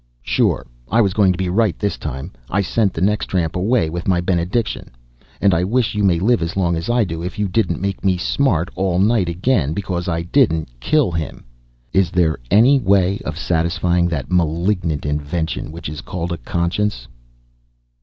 Sure 0.23 0.65
I 0.89 0.99
was 0.99 1.13
going 1.13 1.31
to 1.31 1.37
be 1.37 1.47
right 1.47 1.77
this 1.77 1.95
time, 1.95 2.31
I 2.49 2.61
sent 2.61 2.91
the 2.91 3.01
next 3.05 3.27
tramp 3.27 3.55
away 3.55 3.87
with 3.87 4.07
my 4.07 4.19
benediction; 4.19 4.89
and 5.39 5.53
I 5.53 5.63
wish 5.63 5.93
you 5.93 6.03
may 6.03 6.17
live 6.17 6.41
as 6.41 6.57
long 6.57 6.75
as 6.75 6.89
I 6.89 7.03
do, 7.03 7.21
if 7.21 7.37
you 7.37 7.47
didn't 7.47 7.79
make 7.83 8.03
me 8.03 8.17
smart 8.17 8.69
all 8.73 8.97
night 8.97 9.29
again 9.29 9.73
because 9.73 10.07
I 10.07 10.23
didn't 10.23 10.69
kill 10.79 11.11
him. 11.11 11.43
Is 11.93 12.09
there 12.09 12.39
any 12.49 12.79
way 12.79 13.19
of 13.25 13.37
satisfying 13.37 14.07
that 14.07 14.31
malignant 14.31 15.05
invention 15.05 15.71
which 15.71 15.87
is 15.87 16.01
called 16.01 16.31
a 16.31 16.37
conscience?" 16.39 17.07